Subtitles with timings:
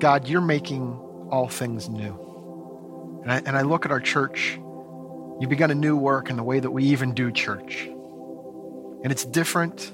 [0.00, 0.94] God, you're making
[1.30, 3.20] all things new.
[3.22, 4.58] And I, and I look at our church,
[5.38, 7.84] you've begun a new work in the way that we even do church.
[9.02, 9.92] And it's different,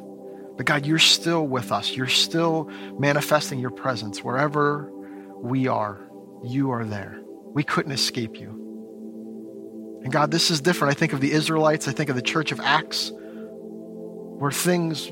[0.57, 1.95] but God, you're still with us.
[1.95, 4.91] You're still manifesting your presence wherever
[5.37, 6.01] we are.
[6.45, 7.21] You are there.
[7.53, 10.01] We couldn't escape you.
[10.03, 10.97] And God, this is different.
[10.97, 15.11] I think of the Israelites, I think of the church of Acts, where things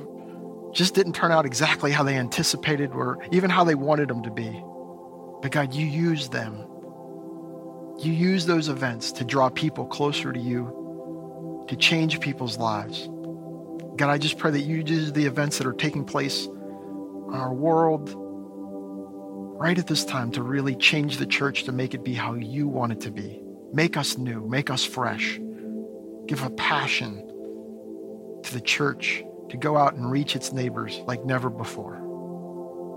[0.73, 4.31] just didn't turn out exactly how they anticipated or even how they wanted them to
[4.31, 4.63] be.
[5.45, 6.57] But God, you use them.
[7.99, 13.11] You use those events to draw people closer to you, to change people's lives.
[13.97, 17.53] God, I just pray that you use the events that are taking place in our
[17.53, 18.11] world
[19.61, 22.67] right at this time to really change the church to make it be how you
[22.67, 23.43] want it to be.
[23.71, 25.39] Make us new, make us fresh.
[26.25, 27.19] Give a passion
[28.45, 32.04] to the church to go out and reach its neighbors like never before.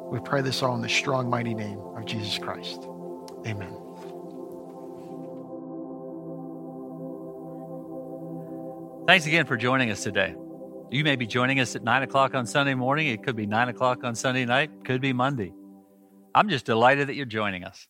[0.10, 2.88] We pray this all in the strong, mighty name of Jesus Christ.
[3.46, 3.76] Amen.
[9.06, 10.34] Thanks again for joining us today.
[10.92, 13.08] You may be joining us at 9 o'clock on Sunday morning.
[13.08, 15.52] It could be 9 o'clock on Sunday night, could be Monday.
[16.34, 17.86] I'm just delighted that you're joining us.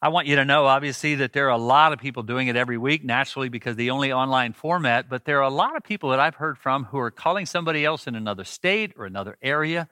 [0.00, 2.54] I want you to know, obviously, that there are a lot of people doing it
[2.54, 6.10] every week, naturally, because the only online format, but there are a lot of people
[6.10, 9.88] that I've heard from who are calling somebody else in another state or another area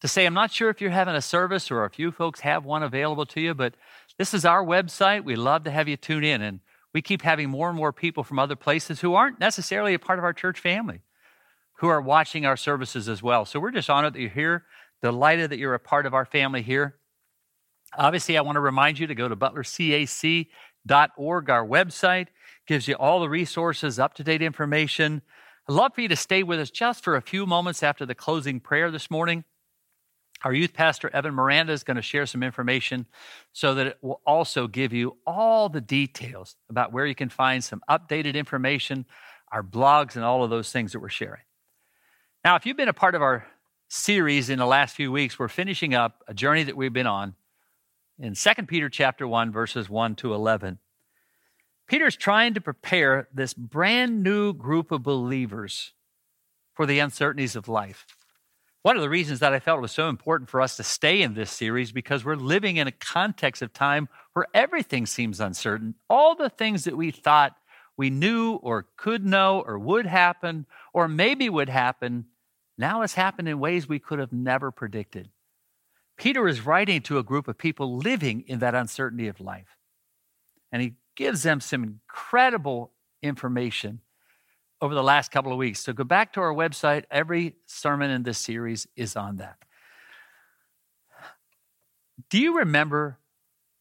[0.00, 2.64] to say, I'm not sure if you're having a service or if you folks have
[2.64, 3.74] one available to you, but
[4.18, 5.24] this is our website.
[5.24, 6.42] We love to have you tune in.
[6.42, 6.60] And
[6.92, 10.18] we keep having more and more people from other places who aren't necessarily a part
[10.18, 11.00] of our church family
[11.78, 13.44] who are watching our services as well.
[13.44, 14.64] So we're just honored that you're here,
[15.02, 16.96] delighted that you're a part of our family here.
[17.96, 21.50] Obviously, I want to remind you to go to butlercac.org.
[21.50, 22.28] Our website
[22.66, 25.20] gives you all the resources, up to date information.
[25.68, 28.14] I'd love for you to stay with us just for a few moments after the
[28.14, 29.44] closing prayer this morning.
[30.44, 33.06] Our youth pastor, Evan Miranda, is going to share some information
[33.52, 37.64] so that it will also give you all the details about where you can find
[37.64, 39.06] some updated information,
[39.50, 41.40] our blogs, and all of those things that we're sharing.
[42.44, 43.46] Now, if you've been a part of our
[43.88, 47.34] series in the last few weeks, we're finishing up a journey that we've been on
[48.18, 50.78] in 2 Peter chapter 1 verses 1 to 11.
[51.86, 55.92] Peter's trying to prepare this brand new group of believers
[56.74, 58.15] for the uncertainties of life.
[58.86, 61.20] One of the reasons that I felt it was so important for us to stay
[61.20, 65.96] in this series because we're living in a context of time where everything seems uncertain.
[66.08, 67.56] All the things that we thought
[67.96, 72.26] we knew or could know or would happen or maybe would happen
[72.78, 75.30] now has happened in ways we could have never predicted.
[76.16, 79.78] Peter is writing to a group of people living in that uncertainty of life.
[80.70, 84.02] And he gives them some incredible information
[84.80, 85.80] over the last couple of weeks.
[85.80, 87.04] So go back to our website.
[87.10, 89.56] Every sermon in this series is on that.
[92.30, 93.18] Do you remember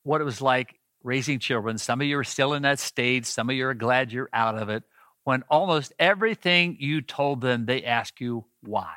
[0.04, 1.78] what it was like raising children?
[1.78, 4.58] Some of you are still in that stage, some of you are glad you're out
[4.58, 4.84] of it.
[5.24, 8.94] When almost everything you told them, they ask you why.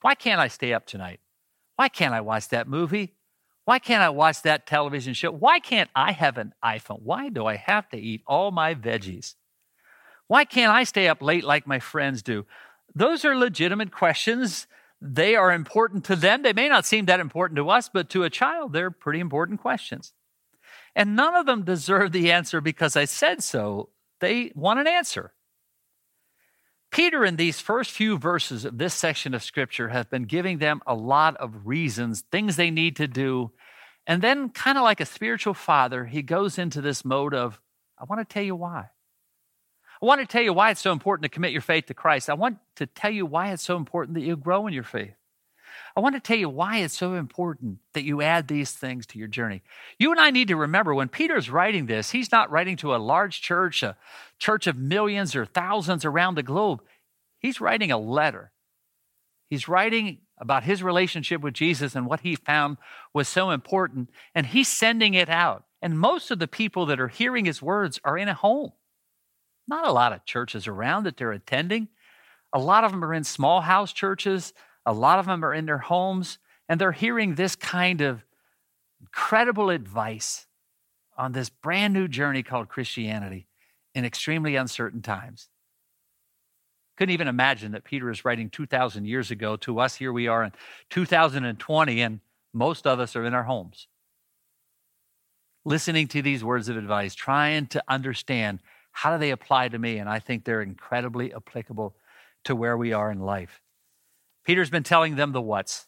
[0.00, 1.20] Why can't I stay up tonight?
[1.76, 3.14] Why can't I watch that movie?
[3.64, 5.30] Why can't I watch that television show?
[5.30, 7.00] Why can't I have an iPhone?
[7.02, 9.34] Why do I have to eat all my veggies?
[10.26, 12.46] Why can't I stay up late like my friends do?
[12.94, 14.66] Those are legitimate questions.
[15.00, 16.42] They are important to them.
[16.42, 19.60] They may not seem that important to us, but to a child, they're pretty important
[19.60, 20.12] questions.
[20.96, 23.90] And none of them deserve the answer because I said so.
[24.20, 25.32] They want an answer.
[26.90, 30.80] Peter, in these first few verses of this section of scripture, has been giving them
[30.86, 33.50] a lot of reasons, things they need to do.
[34.06, 37.60] And then, kind of like a spiritual father, he goes into this mode of,
[37.98, 38.90] I want to tell you why.
[40.04, 42.28] I want to tell you why it's so important to commit your faith to Christ.
[42.28, 45.14] I want to tell you why it's so important that you grow in your faith.
[45.96, 49.18] I want to tell you why it's so important that you add these things to
[49.18, 49.62] your journey.
[49.98, 52.98] You and I need to remember when Peter's writing this, he's not writing to a
[52.98, 53.96] large church, a
[54.38, 56.82] church of millions or thousands around the globe.
[57.38, 58.52] He's writing a letter.
[59.48, 62.76] He's writing about his relationship with Jesus and what he found
[63.14, 65.64] was so important, and he's sending it out.
[65.80, 68.72] And most of the people that are hearing his words are in a home.
[69.66, 71.88] Not a lot of churches around that they're attending.
[72.52, 74.52] A lot of them are in small house churches.
[74.86, 76.38] A lot of them are in their homes
[76.68, 78.24] and they're hearing this kind of
[79.00, 80.46] incredible advice
[81.16, 83.46] on this brand new journey called Christianity
[83.94, 85.48] in extremely uncertain times.
[86.96, 89.96] Couldn't even imagine that Peter is writing 2,000 years ago to us.
[89.96, 90.52] Here we are in
[90.90, 92.20] 2020, and
[92.52, 93.88] most of us are in our homes.
[95.64, 98.60] Listening to these words of advice, trying to understand
[98.94, 101.96] how do they apply to me, and I think they're incredibly applicable
[102.44, 103.60] to where we are in life.
[104.44, 105.86] Peter's been telling them the what's.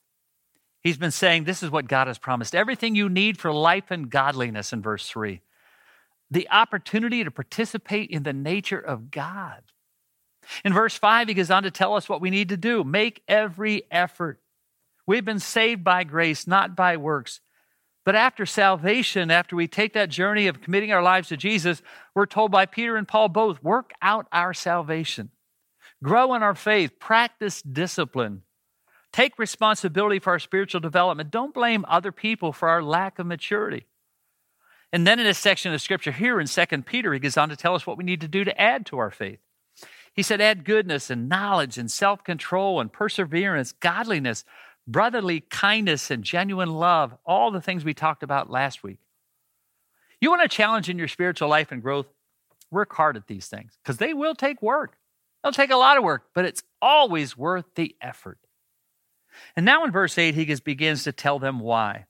[0.82, 4.11] He's been saying this is what God has promised everything you need for life and
[4.11, 5.41] godliness in verse 3.
[6.32, 9.62] The opportunity to participate in the nature of God.
[10.64, 13.23] In verse 5, he goes on to tell us what we need to do make
[13.29, 14.41] every effort.
[15.06, 17.41] We've been saved by grace, not by works.
[18.06, 21.82] But after salvation, after we take that journey of committing our lives to Jesus,
[22.14, 25.31] we're told by Peter and Paul both work out our salvation,
[26.05, 28.43] grow in our faith, practice discipline,
[29.12, 31.32] take responsibility for our spiritual development.
[31.32, 33.87] Don't blame other people for our lack of maturity.
[34.93, 37.56] And then in this section of scripture here in 2 Peter, he goes on to
[37.56, 39.41] tell us what we need to do to add to our faith.
[40.14, 44.44] He said, add goodness and knowledge and self control and perseverance, godliness,
[44.87, 48.99] brotherly kindness and genuine love, all the things we talked about last week.
[50.21, 52.06] You want a challenge in your spiritual life and growth?
[52.71, 54.97] Work hard at these things because they will take work.
[55.43, 58.38] They'll take a lot of work, but it's always worth the effort.
[59.55, 62.06] And now in verse 8, he begins to tell them why.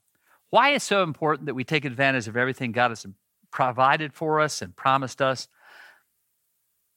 [0.51, 3.05] Why it's so important that we take advantage of everything God has
[3.51, 5.49] provided for us and promised us,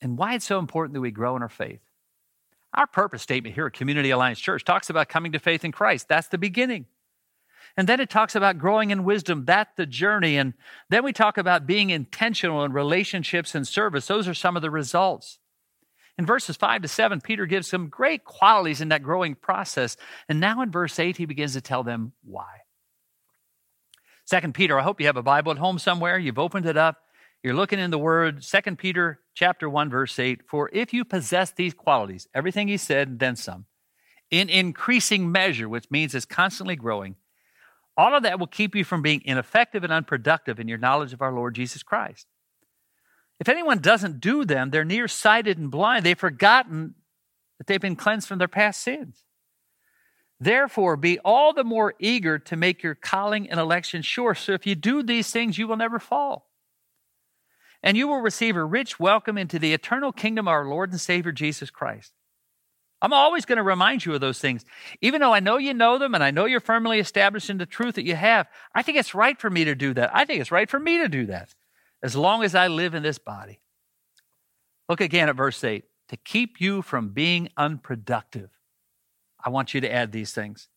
[0.01, 1.81] and why it's so important that we grow in our faith.
[2.73, 6.07] Our purpose statement here at Community Alliance Church talks about coming to faith in Christ.
[6.07, 6.85] That's the beginning.
[7.77, 9.45] And then it talks about growing in wisdom.
[9.45, 10.37] That's the journey.
[10.37, 10.53] And
[10.89, 14.07] then we talk about being intentional in relationships and service.
[14.07, 15.39] Those are some of the results.
[16.17, 19.95] In verses 5 to 7, Peter gives some great qualities in that growing process.
[20.27, 22.47] And now in verse 8, he begins to tell them why.
[24.25, 26.19] Second Peter, I hope you have a Bible at home somewhere.
[26.19, 26.97] You've opened it up.
[27.41, 30.41] You're looking in the word, Second Peter chapter 1, verse 8.
[30.45, 33.65] For if you possess these qualities, everything he said, and then some,
[34.29, 37.15] in increasing measure, which means it's constantly growing,
[37.95, 41.21] all of that will keep you from being ineffective and unproductive in your knowledge of
[41.21, 42.27] our Lord Jesus Christ.
[43.39, 46.05] If anyone doesn't do them, they're nearsighted and blind.
[46.05, 46.95] They've forgotten
[47.57, 49.23] that they've been cleansed from their past sins.
[50.41, 54.35] Therefore, be all the more eager to make your calling and election sure.
[54.35, 56.48] So if you do these things, you will never fall
[57.83, 60.99] and you will receive a rich welcome into the eternal kingdom of our Lord and
[60.99, 62.13] Savior Jesus Christ.
[63.01, 64.65] I'm always going to remind you of those things.
[65.01, 67.65] Even though I know you know them and I know you're firmly established in the
[67.65, 70.11] truth that you have, I think it's right for me to do that.
[70.13, 71.55] I think it's right for me to do that
[72.03, 73.61] as long as I live in this body.
[74.89, 78.49] Look again at verse 8 to keep you from being unproductive.
[79.43, 80.67] I want you to add these things.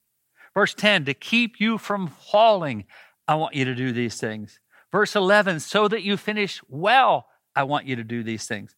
[0.54, 2.84] Verse 10 to keep you from falling.
[3.26, 4.60] I want you to do these things.
[4.92, 8.76] Verse 11, so that you finish well, I want you to do these things.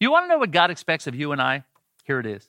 [0.00, 1.64] You want to know what God expects of you and I?
[2.04, 2.48] Here it is.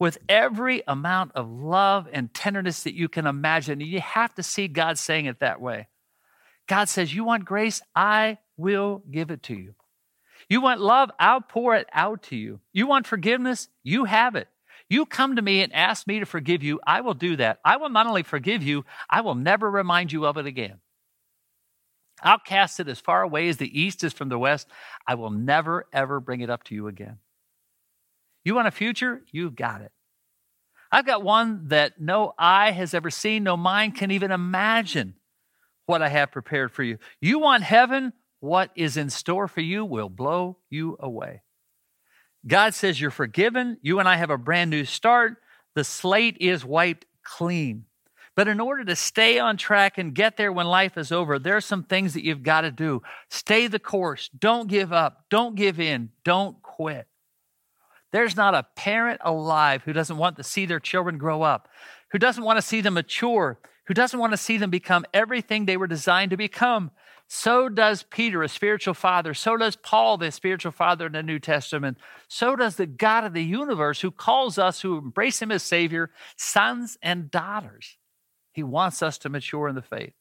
[0.00, 4.66] With every amount of love and tenderness that you can imagine, you have to see
[4.66, 5.86] God saying it that way.
[6.66, 7.80] God says, You want grace?
[7.94, 9.74] I will give it to you.
[10.48, 11.10] You want love?
[11.20, 12.60] I'll pour it out to you.
[12.72, 13.68] You want forgiveness?
[13.82, 14.48] You have it.
[14.88, 17.60] You come to me and ask me to forgive you, I will do that.
[17.64, 20.80] I will not only forgive you, I will never remind you of it again.
[22.24, 24.68] I'll cast it as far away as the east is from the west.
[25.06, 27.18] I will never, ever bring it up to you again.
[28.44, 29.22] You want a future?
[29.30, 29.92] You've got it.
[30.90, 35.14] I've got one that no eye has ever seen, no mind can even imagine
[35.86, 36.98] what I have prepared for you.
[37.20, 38.12] You want heaven?
[38.40, 41.42] What is in store for you will blow you away.
[42.46, 43.78] God says you're forgiven.
[43.82, 45.36] You and I have a brand new start.
[45.74, 47.86] The slate is wiped clean.
[48.36, 51.56] But in order to stay on track and get there when life is over, there
[51.56, 53.02] are some things that you've got to do.
[53.28, 54.28] Stay the course.
[54.36, 55.26] Don't give up.
[55.30, 56.10] Don't give in.
[56.24, 57.06] Don't quit.
[58.10, 61.68] There's not a parent alive who doesn't want to see their children grow up,
[62.10, 65.66] who doesn't want to see them mature, who doesn't want to see them become everything
[65.66, 66.90] they were designed to become.
[67.26, 69.34] So does Peter, a spiritual father.
[69.34, 71.98] So does Paul, the spiritual father in the New Testament.
[72.28, 76.10] So does the God of the universe who calls us who embrace him as Savior,
[76.36, 77.96] sons and daughters.
[78.54, 80.14] He wants us to mature in the faith.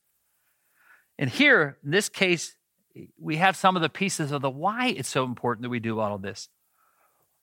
[1.17, 2.55] And here, in this case,
[3.19, 5.99] we have some of the pieces of the why it's so important that we do
[5.99, 6.49] all of this.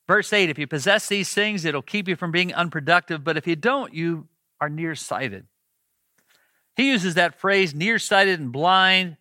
[0.09, 3.47] Verse 8 if you possess these things, it'll keep you from being unproductive, but if
[3.47, 4.27] you don't, you
[4.61, 5.47] are nearsighted.
[6.75, 9.17] He uses that phrase, nearsighted and blind,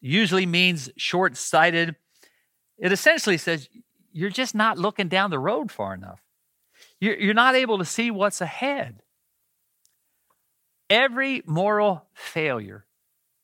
[0.00, 1.96] usually means short sighted.
[2.76, 3.68] It essentially says
[4.12, 6.20] you're just not looking down the road far enough.
[7.00, 9.02] You're not able to see what's ahead.
[10.90, 12.86] Every moral failure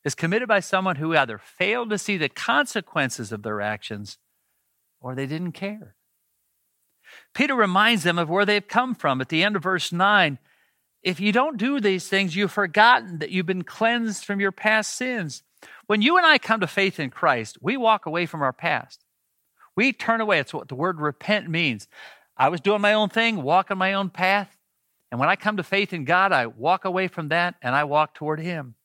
[0.03, 4.17] is committed by someone who either failed to see the consequences of their actions
[4.99, 5.95] or they didn't care.
[7.33, 10.39] Peter reminds them of where they've come from at the end of verse 9.
[11.03, 14.95] If you don't do these things, you've forgotten that you've been cleansed from your past
[14.95, 15.43] sins.
[15.85, 19.03] When you and I come to faith in Christ, we walk away from our past.
[19.75, 20.39] We turn away.
[20.39, 21.87] It's what the word repent means.
[22.37, 24.54] I was doing my own thing, walking my own path.
[25.15, 27.85] And when I come to faith in God, I walk away from that and I
[27.85, 28.75] walk toward Him.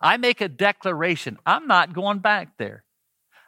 [0.00, 2.84] I make a declaration I'm not going back there.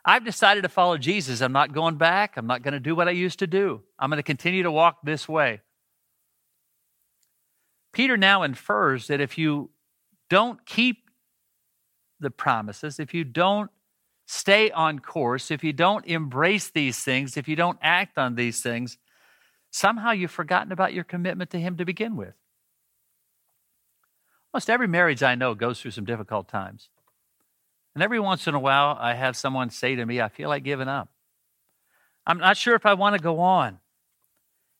[0.04, 1.40] I've decided to follow Jesus.
[1.40, 2.36] I'm not going back.
[2.36, 3.82] I'm not going to do what I used to do.
[4.00, 5.60] I'm going to continue to walk this way.
[7.92, 9.70] Peter now infers that if you
[10.28, 11.08] don't keep
[12.18, 13.70] the promises, if you don't
[14.26, 18.60] stay on course, if you don't embrace these things, if you don't act on these
[18.60, 18.98] things,
[19.74, 22.34] somehow you've forgotten about your commitment to Him to begin with.
[24.52, 26.90] Almost every marriage I know goes through some difficult times.
[27.94, 30.62] And every once in a while, I have someone say to me, I feel like
[30.62, 31.08] giving up.
[32.24, 33.78] I'm not sure if I want to go on.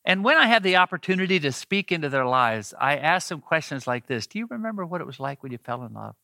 [0.05, 3.89] And when I have the opportunity to speak into their lives, I ask them questions
[3.89, 6.15] like this Do you remember what it was like when you fell in love?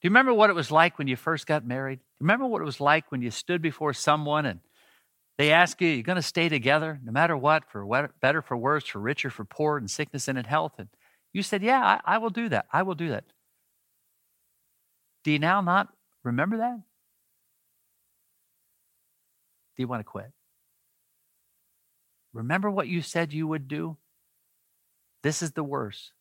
[0.00, 1.98] Do you remember what it was like when you first got married?
[1.98, 4.60] Do you remember what it was like when you stood before someone and
[5.40, 8.86] they ask you, You're going to stay together no matter what, for better, for worse,
[8.86, 10.74] for richer, for poor, in sickness and in health?
[10.76, 10.88] And
[11.32, 12.66] you said, Yeah, I, I will do that.
[12.70, 13.24] I will do that.
[15.24, 15.88] Do you now not
[16.24, 16.76] remember that?
[19.76, 20.30] Do you want to quit?
[22.34, 23.96] Remember what you said you would do?
[25.22, 26.12] This is the worst.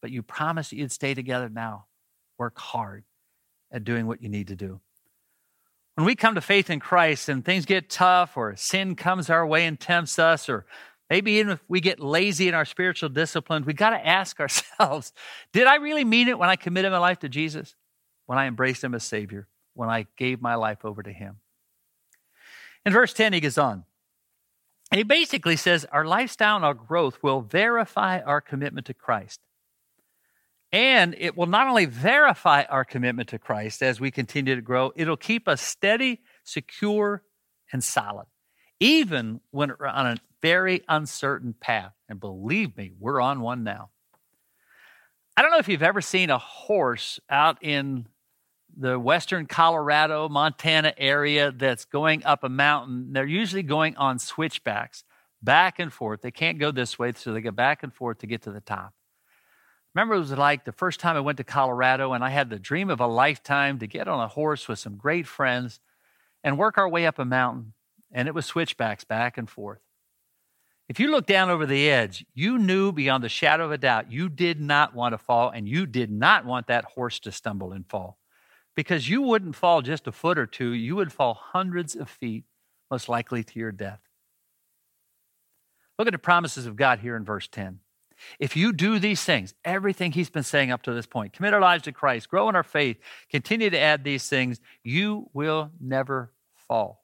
[0.00, 1.86] But you promised you'd stay together now.
[2.38, 3.04] Work hard
[3.70, 4.80] at doing what you need to do.
[5.94, 9.46] When we come to faith in Christ and things get tough, or sin comes our
[9.46, 10.64] way and tempts us, or
[11.10, 15.12] maybe even if we get lazy in our spiritual disciplines, we got to ask ourselves
[15.52, 17.74] Did I really mean it when I committed my life to Jesus?
[18.26, 21.36] when I embraced him as Savior, when I gave my life over to him.
[22.86, 23.84] In verse 10, he goes on.
[24.90, 29.40] And he basically says our lifestyle and our growth will verify our commitment to Christ.
[30.72, 34.92] And it will not only verify our commitment to Christ as we continue to grow,
[34.96, 37.22] it'll keep us steady, secure,
[37.72, 38.26] and solid,
[38.80, 41.92] even when we're on a very uncertain path.
[42.08, 43.90] And believe me, we're on one now.
[45.36, 48.06] I don't know if you've ever seen a horse out in
[48.74, 53.12] the western Colorado, Montana area that's going up a mountain.
[53.12, 55.04] They're usually going on switchbacks,
[55.42, 56.22] back and forth.
[56.22, 58.60] They can't go this way, so they go back and forth to get to the
[58.60, 58.94] top.
[59.94, 62.58] Remember, it was like the first time I went to Colorado, and I had the
[62.58, 65.80] dream of a lifetime to get on a horse with some great friends
[66.42, 67.74] and work our way up a mountain.
[68.10, 69.80] And it was switchbacks back and forth.
[70.88, 74.12] If you look down over the edge, you knew beyond the shadow of a doubt
[74.12, 77.72] you did not want to fall, and you did not want that horse to stumble
[77.72, 78.18] and fall.
[78.74, 82.44] Because you wouldn't fall just a foot or two, you would fall hundreds of feet,
[82.90, 84.00] most likely to your death.
[85.98, 87.80] Look at the promises of God here in verse 10.
[88.38, 91.60] If you do these things, everything he's been saying up to this point, commit our
[91.60, 92.98] lives to Christ, grow in our faith,
[93.30, 96.32] continue to add these things, you will never
[96.68, 97.02] fall.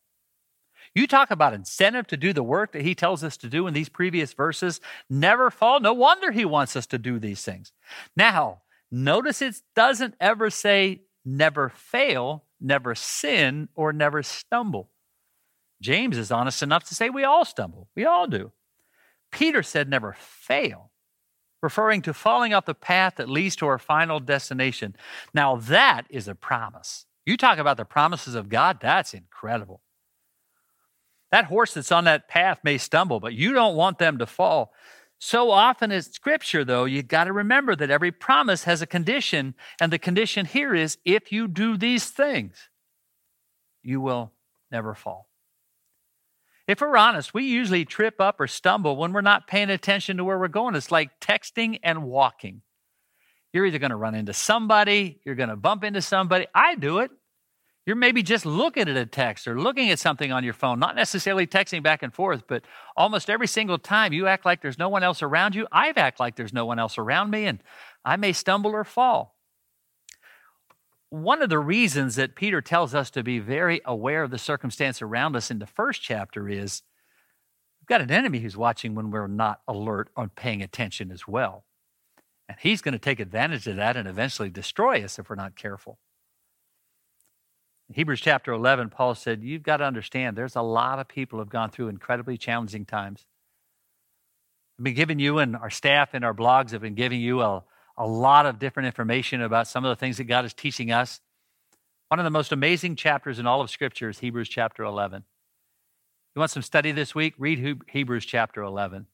[0.95, 3.75] You talk about incentive to do the work that he tells us to do in
[3.75, 4.81] these previous verses.
[5.09, 5.81] Never fall.
[5.81, 7.73] No wonder he wants us to do these things.
[8.17, 14.91] Now, notice it doesn't ever say never fail, never sin, or never stumble.
[15.81, 17.89] James is honest enough to say we all stumble.
[17.95, 18.51] We all do.
[19.31, 20.91] Peter said never fail,
[21.62, 24.95] referring to falling off the path that leads to our final destination.
[25.35, 27.07] Now, that is a promise.
[27.27, 29.83] You talk about the promises of God, that's incredible.
[31.31, 34.73] That horse that's on that path may stumble, but you don't want them to fall.
[35.19, 39.55] So often in Scripture, though, you got to remember that every promise has a condition,
[39.81, 42.71] and the condition here is if you do these things,
[43.83, 44.33] you will
[44.71, 45.27] never fall.
[46.69, 50.25] If we're honest, we usually trip up or stumble when we're not paying attention to
[50.25, 50.75] where we're going.
[50.75, 52.61] It's like texting and walking.
[53.55, 56.47] You're either going to run into somebody, you're going to bump into somebody.
[56.55, 57.11] I do it.
[57.87, 60.95] You're maybe just looking at a text or looking at something on your phone, not
[60.95, 64.91] necessarily texting back and forth, but almost every single time you act like there's no
[64.91, 67.63] one else around you, I've act like there's no one else around me, and
[68.05, 69.38] I may stumble or fall.
[71.11, 75.00] One of the reasons that Peter tells us to be very aware of the circumstance
[75.00, 76.83] around us in the first chapter is
[77.81, 81.65] we've got an enemy who's watching when we're not alert or paying attention as well.
[82.47, 85.57] And he's going to take advantage of that and eventually destroy us if we're not
[85.57, 85.99] careful.
[87.88, 91.38] In Hebrews chapter 11, Paul said, You've got to understand there's a lot of people
[91.38, 93.25] have gone through incredibly challenging times.
[94.79, 97.65] I've been giving you, and our staff and our blogs have been giving you a,
[97.99, 101.21] a lot of different information about some of the things that God is teaching us.
[102.09, 105.25] One of the most amazing chapters in all of Scripture is Hebrews chapter 11.
[106.35, 107.35] You want some study this week?
[107.37, 109.07] Read Hebrews chapter 11.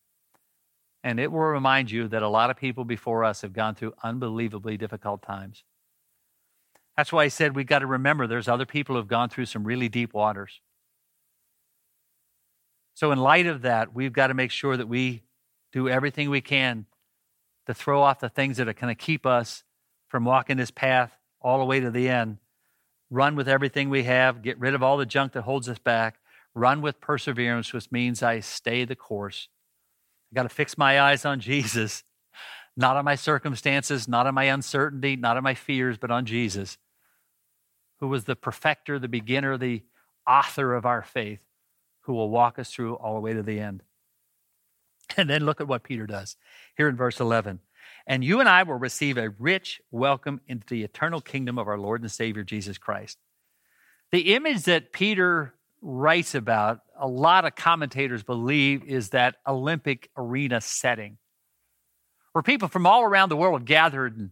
[1.03, 3.95] And it will remind you that a lot of people before us have gone through
[4.03, 5.65] unbelievably difficult times.
[6.97, 9.65] That's why I said we've got to remember there's other people who've gone through some
[9.65, 10.61] really deep waters.
[12.95, 15.25] So, in light of that, we've got to make sure that we
[15.73, 16.87] do everything we can
[17.67, 19.65] to throw off the things that are going to keep us
[20.09, 22.39] from walking this path all the way to the end.
[23.11, 26.19] Run with everything we have, get rid of all the junk that holds us back,
[26.55, 29.49] run with perseverance, which means I stay the course.
[30.33, 32.03] I got to fix my eyes on Jesus,
[32.77, 36.79] not on my circumstances, not on my uncertainty, not on my fears, but on Jesus,
[38.01, 39.83] who was the perfecter, the beginner, the
[40.27, 41.41] author of our faith,
[42.03, 43.83] who will walk us through all the way to the end.
[45.17, 46.37] And then look at what Peter does
[46.77, 47.61] here in verse 11.
[48.07, 51.79] And you and I will receive a rich welcome into the eternal kingdom of our
[51.79, 53.19] Lord and Savior Jesus Christ.
[54.13, 60.61] The image that Peter writes about, a lot of commentators believe, is that Olympic arena
[60.61, 61.19] setting
[62.35, 64.31] where people from all around the world gathered and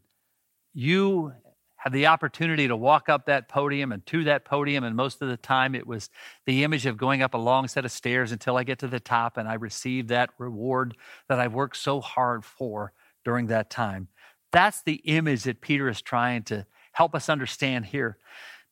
[0.74, 1.32] you
[1.82, 4.84] had the opportunity to walk up that podium and to that podium.
[4.84, 6.10] And most of the time, it was
[6.46, 9.00] the image of going up a long set of stairs until I get to the
[9.00, 10.94] top and I receive that reward
[11.28, 12.92] that I've worked so hard for
[13.24, 14.06] during that time.
[14.52, 18.16] That's the image that Peter is trying to help us understand here.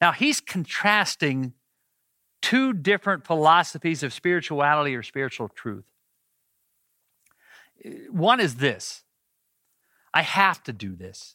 [0.00, 1.54] Now, he's contrasting
[2.40, 5.84] two different philosophies of spirituality or spiritual truth.
[8.08, 9.02] One is this
[10.14, 11.34] I have to do this.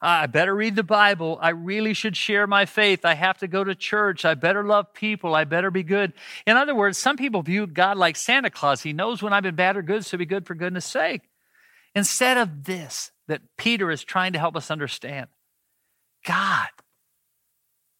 [0.00, 1.38] Ah, I better read the Bible.
[1.40, 3.04] I really should share my faith.
[3.04, 4.24] I have to go to church.
[4.24, 5.34] I better love people.
[5.34, 6.12] I better be good.
[6.46, 8.82] In other words, some people view God like Santa Claus.
[8.82, 11.22] He knows when I've been bad or good, so be good for goodness sake.
[11.94, 15.26] Instead of this, that Peter is trying to help us understand
[16.24, 16.68] God,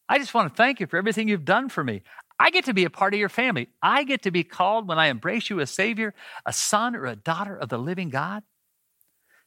[0.07, 2.01] I just want to thank you for everything you've done for me.
[2.39, 3.67] I get to be a part of your family.
[3.81, 6.13] I get to be called when I embrace you as Savior,
[6.45, 8.43] a son or a daughter of the living God.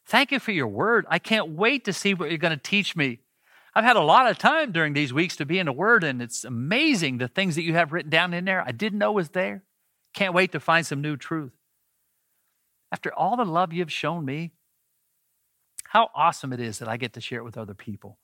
[0.05, 1.05] Thank you for your word.
[1.09, 3.19] I can't wait to see what you're going to teach me.
[3.75, 6.21] I've had a lot of time during these weeks to be in the Word, and
[6.21, 9.29] it's amazing the things that you have written down in there I didn't know was
[9.29, 9.63] there.
[10.13, 11.53] Can't wait to find some new truth.
[12.91, 14.51] After all the love you've shown me,
[15.85, 18.19] how awesome it is that I get to share it with other people.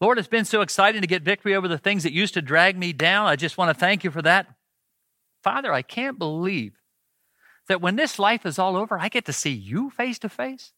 [0.00, 2.76] Lord, it's been so exciting to get victory over the things that used to drag
[2.76, 3.26] me down.
[3.26, 4.48] I just want to thank you for that.
[5.44, 6.72] Father, I can't believe
[7.68, 10.72] that when this life is all over, I get to see you face to face.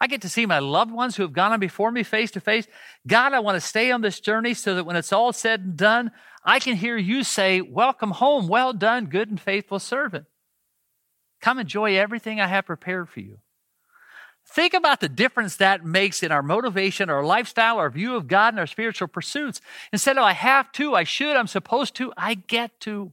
[0.00, 2.40] I get to see my loved ones who have gone on before me face to
[2.40, 2.66] face.
[3.06, 5.76] God, I want to stay on this journey so that when it's all said and
[5.76, 6.10] done,
[6.44, 8.48] I can hear you say, Welcome home.
[8.48, 10.26] Well done, good and faithful servant.
[11.40, 13.38] Come enjoy everything I have prepared for you.
[14.46, 18.52] Think about the difference that makes in our motivation, our lifestyle, our view of God,
[18.52, 19.60] and our spiritual pursuits.
[19.92, 23.12] Instead of I have to, I should, I'm supposed to, I get to.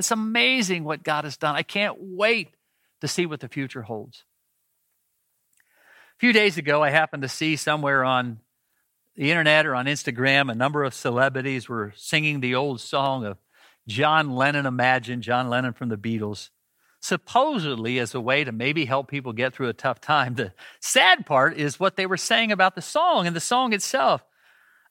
[0.00, 1.54] It's amazing what God has done.
[1.54, 2.54] I can't wait
[3.02, 4.24] to see what the future holds.
[6.16, 8.40] A few days ago, I happened to see somewhere on
[9.14, 13.36] the internet or on Instagram a number of celebrities were singing the old song of
[13.86, 16.48] John Lennon Imagine, John Lennon from the Beatles,
[17.02, 20.34] supposedly as a way to maybe help people get through a tough time.
[20.34, 24.24] The sad part is what they were saying about the song and the song itself.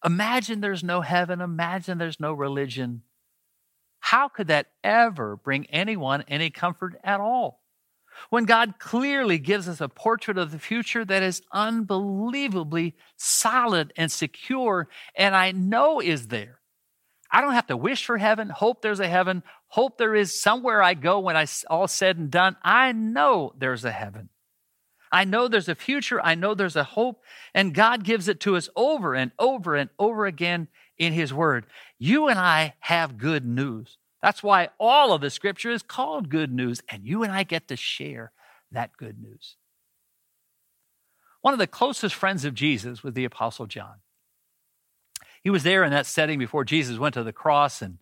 [0.06, 3.02] Imagine there's no heaven, imagine there's no religion.
[4.00, 7.62] How could that ever bring anyone any comfort at all?
[8.30, 14.12] When God clearly gives us a portrait of the future that is unbelievably solid and
[14.12, 16.60] secure, and I know is there.
[17.32, 20.82] I don't have to wish for heaven, hope there's a heaven, hope there is somewhere
[20.82, 22.58] I go when I all said and done.
[22.64, 24.30] I know there's a heaven.
[25.12, 26.22] I know there's a future.
[26.22, 27.24] I know there's a hope.
[27.54, 31.66] And God gives it to us over and over and over again in His Word.
[32.00, 33.98] You and I have good news.
[34.22, 37.68] That's why all of the scripture is called good news, and you and I get
[37.68, 38.32] to share
[38.72, 39.56] that good news.
[41.42, 43.96] One of the closest friends of Jesus was the Apostle John.
[45.42, 48.00] He was there in that setting before Jesus went to the cross, and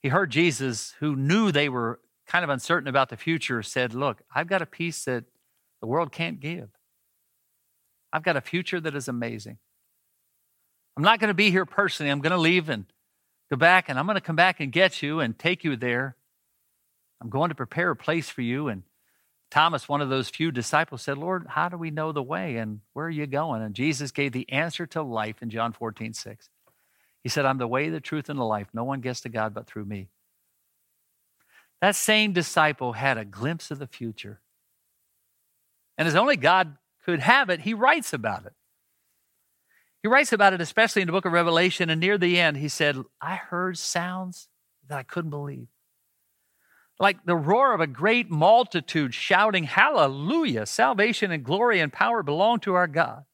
[0.00, 4.22] he heard Jesus, who knew they were kind of uncertain about the future, said, Look,
[4.34, 5.24] I've got a peace that
[5.80, 6.68] the world can't give.
[8.12, 9.58] I've got a future that is amazing.
[10.96, 12.10] I'm not going to be here personally.
[12.10, 12.84] I'm going to leave and
[13.50, 16.16] Go back, and I'm going to come back and get you and take you there.
[17.20, 18.68] I'm going to prepare a place for you.
[18.68, 18.82] And
[19.50, 22.80] Thomas, one of those few disciples, said, Lord, how do we know the way and
[22.92, 23.62] where are you going?
[23.62, 26.50] And Jesus gave the answer to life in John 14, 6.
[27.22, 28.68] He said, I'm the way, the truth, and the life.
[28.72, 30.08] No one gets to God but through me.
[31.80, 34.40] That same disciple had a glimpse of the future.
[35.96, 38.52] And as only God could have it, he writes about it.
[40.02, 41.90] He writes about it, especially in the book of Revelation.
[41.90, 44.48] And near the end, he said, I heard sounds
[44.88, 45.68] that I couldn't believe.
[47.00, 50.66] Like the roar of a great multitude shouting, Hallelujah!
[50.66, 53.24] Salvation and glory and power belong to our God.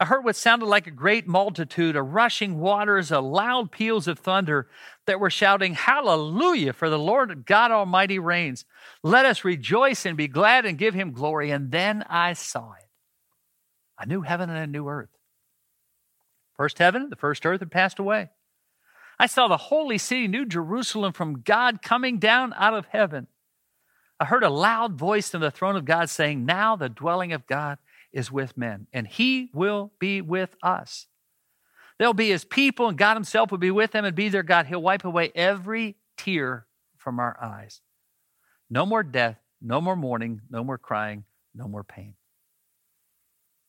[0.00, 4.20] I heard what sounded like a great multitude, a rushing waters, a loud peals of
[4.20, 4.68] thunder
[5.06, 8.64] that were shouting, Hallelujah, for the Lord God Almighty reigns.
[9.02, 11.50] Let us rejoice and be glad and give him glory.
[11.50, 12.84] And then I saw it
[13.98, 15.17] a new heaven and a new earth.
[16.58, 18.30] First heaven, the first earth had passed away.
[19.18, 23.28] I saw the holy city, New Jerusalem, from God coming down out of heaven.
[24.20, 27.46] I heard a loud voice from the throne of God saying, Now the dwelling of
[27.46, 27.78] God
[28.12, 31.06] is with men, and he will be with us.
[31.98, 34.66] They'll be his people, and God himself will be with them and be their God.
[34.66, 36.66] He'll wipe away every tear
[36.96, 37.80] from our eyes.
[38.68, 42.14] No more death, no more mourning, no more crying, no more pain.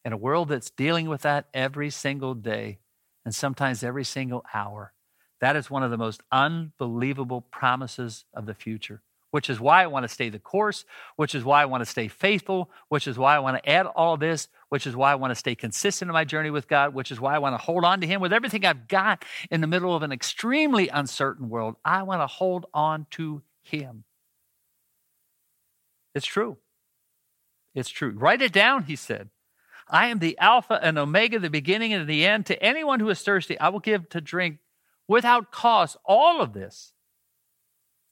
[0.05, 2.79] In a world that's dealing with that every single day
[3.25, 4.93] and sometimes every single hour,
[5.41, 9.87] that is one of the most unbelievable promises of the future which is why I
[9.87, 10.85] want to stay the course,
[11.15, 13.85] which is why I want to stay faithful, which is why I want to add
[13.85, 16.93] all this, which is why I want to stay consistent in my journey with God,
[16.93, 19.61] which is why I want to hold on to Him with everything I've got in
[19.61, 21.75] the middle of an extremely uncertain world.
[21.85, 24.03] I want to hold on to Him.
[26.15, 26.57] It's true.
[27.75, 28.11] It's true.
[28.11, 29.29] Write it down, he said.
[29.89, 32.45] I am the Alpha and Omega, the beginning and the end.
[32.47, 34.59] To anyone who is thirsty, I will give to drink
[35.07, 36.93] without cost all of this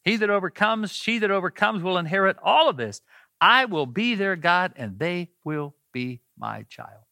[0.08, 3.02] he that overcomes, she that overcomes will inherit all of this.
[3.42, 7.04] I will be their God and they will be my child.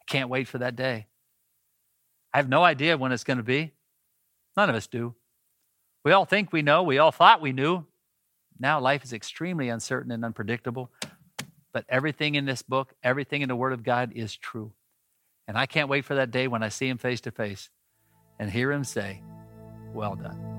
[0.00, 1.08] I can't wait for that day.
[2.32, 3.74] I have no idea when it's going to be.
[4.56, 5.14] None of us do.
[6.06, 6.84] We all think we know.
[6.84, 7.84] We all thought we knew.
[8.58, 10.90] Now life is extremely uncertain and unpredictable.
[11.72, 14.72] But everything in this book, everything in the Word of God is true.
[15.48, 17.70] And I can't wait for that day when I see Him face to face
[18.38, 19.22] and hear Him say,
[19.92, 20.51] Well done.